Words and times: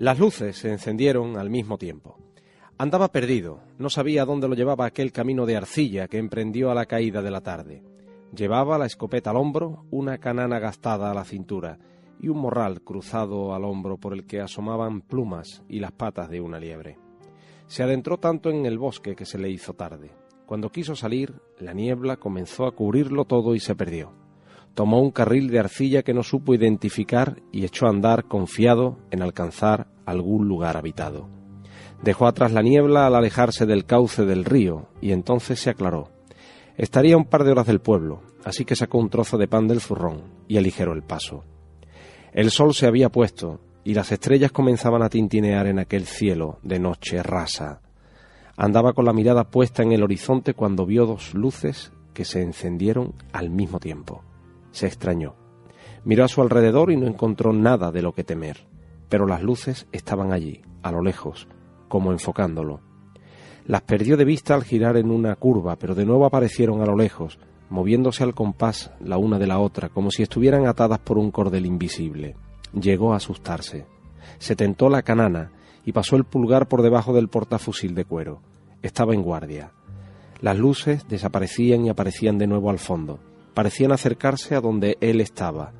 Las 0.00 0.18
luces 0.18 0.56
se 0.56 0.70
encendieron 0.70 1.36
al 1.36 1.50
mismo 1.50 1.76
tiempo. 1.76 2.16
Andaba 2.78 3.12
perdido, 3.12 3.60
no 3.78 3.90
sabía 3.90 4.24
dónde 4.24 4.48
lo 4.48 4.54
llevaba 4.54 4.86
aquel 4.86 5.12
camino 5.12 5.44
de 5.44 5.58
arcilla 5.58 6.08
que 6.08 6.16
emprendió 6.16 6.70
a 6.70 6.74
la 6.74 6.86
caída 6.86 7.20
de 7.20 7.30
la 7.30 7.42
tarde. 7.42 7.82
Llevaba 8.34 8.78
la 8.78 8.86
escopeta 8.86 9.28
al 9.28 9.36
hombro, 9.36 9.84
una 9.90 10.16
canana 10.16 10.58
gastada 10.58 11.10
a 11.10 11.14
la 11.14 11.26
cintura 11.26 11.78
y 12.18 12.28
un 12.28 12.38
morral 12.38 12.80
cruzado 12.80 13.54
al 13.54 13.62
hombro 13.66 13.98
por 13.98 14.14
el 14.14 14.24
que 14.24 14.40
asomaban 14.40 15.02
plumas 15.02 15.62
y 15.68 15.80
las 15.80 15.92
patas 15.92 16.30
de 16.30 16.40
una 16.40 16.58
liebre. 16.58 16.96
Se 17.66 17.82
adentró 17.82 18.16
tanto 18.16 18.48
en 18.48 18.64
el 18.64 18.78
bosque 18.78 19.14
que 19.14 19.26
se 19.26 19.36
le 19.36 19.50
hizo 19.50 19.74
tarde. 19.74 20.12
Cuando 20.46 20.70
quiso 20.70 20.96
salir, 20.96 21.34
la 21.58 21.74
niebla 21.74 22.16
comenzó 22.16 22.64
a 22.64 22.74
cubrirlo 22.74 23.26
todo 23.26 23.54
y 23.54 23.60
se 23.60 23.74
perdió 23.74 24.14
tomó 24.80 25.02
un 25.02 25.10
carril 25.10 25.50
de 25.50 25.58
arcilla 25.58 26.02
que 26.02 26.14
no 26.14 26.22
supo 26.22 26.54
identificar 26.54 27.42
y 27.52 27.66
echó 27.66 27.84
a 27.84 27.90
andar 27.90 28.24
confiado 28.24 28.96
en 29.10 29.20
alcanzar 29.20 29.88
algún 30.06 30.48
lugar 30.48 30.78
habitado. 30.78 31.28
Dejó 32.02 32.26
atrás 32.26 32.52
la 32.52 32.62
niebla 32.62 33.06
al 33.06 33.14
alejarse 33.14 33.66
del 33.66 33.84
cauce 33.84 34.24
del 34.24 34.46
río 34.46 34.88
y 35.02 35.12
entonces 35.12 35.60
se 35.60 35.68
aclaró. 35.68 36.08
Estaría 36.78 37.18
un 37.18 37.26
par 37.26 37.44
de 37.44 37.50
horas 37.50 37.66
del 37.66 37.82
pueblo, 37.82 38.22
así 38.42 38.64
que 38.64 38.74
sacó 38.74 38.96
un 38.96 39.10
trozo 39.10 39.36
de 39.36 39.48
pan 39.48 39.68
del 39.68 39.82
zurrón 39.82 40.22
y 40.48 40.56
aligeró 40.56 40.94
el 40.94 41.02
paso. 41.02 41.44
El 42.32 42.50
sol 42.50 42.72
se 42.72 42.86
había 42.86 43.10
puesto 43.10 43.60
y 43.84 43.92
las 43.92 44.10
estrellas 44.12 44.50
comenzaban 44.50 45.02
a 45.02 45.10
tintinear 45.10 45.66
en 45.66 45.78
aquel 45.78 46.06
cielo 46.06 46.58
de 46.62 46.78
noche 46.78 47.22
rasa. 47.22 47.82
Andaba 48.56 48.94
con 48.94 49.04
la 49.04 49.12
mirada 49.12 49.44
puesta 49.44 49.82
en 49.82 49.92
el 49.92 50.02
horizonte 50.02 50.54
cuando 50.54 50.86
vio 50.86 51.04
dos 51.04 51.34
luces 51.34 51.92
que 52.14 52.24
se 52.24 52.40
encendieron 52.40 53.12
al 53.34 53.50
mismo 53.50 53.78
tiempo. 53.78 54.24
Se 54.72 54.86
extrañó. 54.86 55.34
Miró 56.04 56.24
a 56.24 56.28
su 56.28 56.40
alrededor 56.40 56.90
y 56.90 56.96
no 56.96 57.06
encontró 57.06 57.52
nada 57.52 57.92
de 57.92 58.02
lo 58.02 58.12
que 58.12 58.24
temer, 58.24 58.66
pero 59.08 59.26
las 59.26 59.42
luces 59.42 59.86
estaban 59.92 60.32
allí, 60.32 60.62
a 60.82 60.92
lo 60.92 61.02
lejos, 61.02 61.48
como 61.88 62.12
enfocándolo. 62.12 62.80
Las 63.66 63.82
perdió 63.82 64.16
de 64.16 64.24
vista 64.24 64.54
al 64.54 64.64
girar 64.64 64.96
en 64.96 65.10
una 65.10 65.36
curva, 65.36 65.76
pero 65.76 65.94
de 65.94 66.06
nuevo 66.06 66.24
aparecieron 66.24 66.80
a 66.80 66.86
lo 66.86 66.96
lejos, 66.96 67.38
moviéndose 67.68 68.24
al 68.24 68.34
compás 68.34 68.92
la 69.00 69.18
una 69.18 69.38
de 69.38 69.46
la 69.46 69.58
otra, 69.58 69.90
como 69.90 70.10
si 70.10 70.22
estuvieran 70.22 70.66
atadas 70.66 71.00
por 71.00 71.18
un 71.18 71.30
cordel 71.30 71.66
invisible. 71.66 72.34
Llegó 72.72 73.12
a 73.12 73.16
asustarse. 73.16 73.86
Se 74.38 74.56
tentó 74.56 74.88
la 74.88 75.02
canana 75.02 75.52
y 75.84 75.92
pasó 75.92 76.16
el 76.16 76.24
pulgar 76.24 76.66
por 76.66 76.82
debajo 76.82 77.12
del 77.12 77.28
portafusil 77.28 77.94
de 77.94 78.04
cuero. 78.04 78.40
Estaba 78.82 79.12
en 79.12 79.22
guardia. 79.22 79.72
Las 80.40 80.56
luces 80.56 81.06
desaparecían 81.08 81.84
y 81.84 81.90
aparecían 81.90 82.38
de 82.38 82.46
nuevo 82.46 82.70
al 82.70 82.78
fondo 82.78 83.20
parecían 83.54 83.92
acercarse 83.92 84.54
a 84.54 84.60
donde 84.60 84.96
él 85.00 85.20
estaba. 85.20 85.72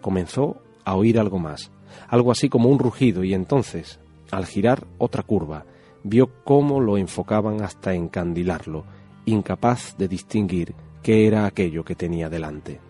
Comenzó 0.00 0.56
a 0.84 0.94
oír 0.94 1.18
algo 1.18 1.38
más, 1.38 1.70
algo 2.08 2.30
así 2.32 2.48
como 2.48 2.68
un 2.68 2.78
rugido, 2.78 3.24
y 3.24 3.34
entonces, 3.34 4.00
al 4.30 4.46
girar 4.46 4.86
otra 4.98 5.22
curva, 5.22 5.64
vio 6.04 6.30
cómo 6.44 6.80
lo 6.80 6.98
enfocaban 6.98 7.62
hasta 7.62 7.94
encandilarlo, 7.94 8.84
incapaz 9.24 9.96
de 9.96 10.08
distinguir 10.08 10.74
qué 11.02 11.26
era 11.26 11.46
aquello 11.46 11.84
que 11.84 11.94
tenía 11.94 12.28
delante. 12.28 12.80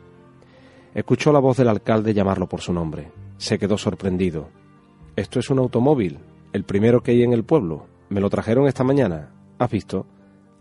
Escuchó 0.94 1.32
la 1.32 1.38
voz 1.38 1.56
del 1.56 1.68
alcalde 1.68 2.14
llamarlo 2.14 2.48
por 2.48 2.60
su 2.60 2.72
nombre. 2.72 3.10
Se 3.38 3.58
quedó 3.58 3.78
sorprendido. 3.78 4.48
Esto 5.16 5.40
es 5.40 5.50
un 5.50 5.58
automóvil, 5.58 6.18
el 6.52 6.64
primero 6.64 7.02
que 7.02 7.12
hay 7.12 7.22
en 7.22 7.32
el 7.32 7.44
pueblo. 7.44 7.86
Me 8.08 8.20
lo 8.20 8.28
trajeron 8.28 8.66
esta 8.66 8.84
mañana. 8.84 9.32
¿Has 9.58 9.70
visto? 9.70 10.06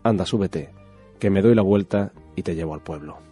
Anda, 0.02 0.24
súbete, 0.24 0.70
que 1.18 1.30
me 1.30 1.42
doy 1.42 1.54
la 1.54 1.62
vuelta 1.62 2.12
y 2.34 2.42
te 2.42 2.54
llevo 2.54 2.74
al 2.74 2.82
pueblo. 2.82 3.31